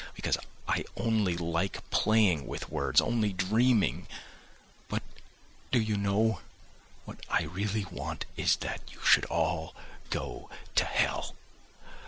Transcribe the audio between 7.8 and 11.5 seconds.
want is that you should all go to hell.